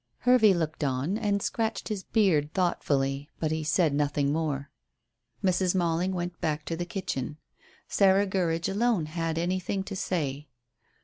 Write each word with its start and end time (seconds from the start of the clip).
Hervey 0.21 0.51
looked 0.55 0.83
on 0.83 1.15
and 1.15 1.43
scratched 1.43 1.89
his 1.89 2.01
beard 2.03 2.55
thoughtfully, 2.55 3.29
but 3.39 3.51
he 3.51 3.63
said 3.63 3.93
nothing 3.93 4.33
more. 4.33 4.71
Mrs. 5.43 5.75
Malling 5.75 6.11
went 6.11 6.41
back 6.41 6.65
to 6.65 6.75
the 6.75 6.85
kitchen. 6.87 7.37
Sarah 7.87 8.25
Gurridge 8.25 8.67
alone 8.67 9.05
had 9.05 9.37
anything 9.37 9.83
to 9.83 9.95
say. 9.95 10.47